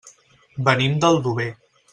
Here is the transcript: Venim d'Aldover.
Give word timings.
Venim 0.69 0.97
d'Aldover. 1.05 1.49